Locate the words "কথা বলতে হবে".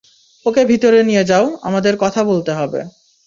1.97-2.79